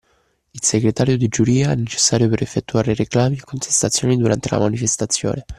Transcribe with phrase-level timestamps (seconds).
[0.55, 5.45] Il segretario di giuria è necessario per effettuare reclami o contestazioni durante la manifestazione